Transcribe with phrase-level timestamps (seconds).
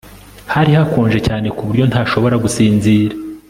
[0.53, 3.13] Hari hakonje cyane kuburyo ntashobora gusinzira